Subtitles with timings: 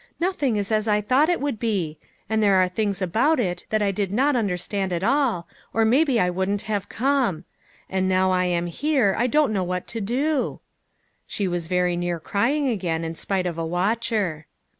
[0.19, 3.83] Nothing is as 1 thought it would be; and there are things about it that
[3.83, 7.43] I did not under stand at all, or maybe I wouldn't have come;
[7.87, 10.59] and now I am here, I don't know what to do."
[11.27, 14.47] She was very near crying again, in spite of a watcher.